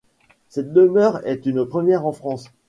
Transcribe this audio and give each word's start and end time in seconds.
Cette 0.49 0.73
démarche 0.73 1.21
est 1.25 1.45
une 1.45 1.63
première 1.63 2.07
en 2.07 2.11
France. 2.11 2.49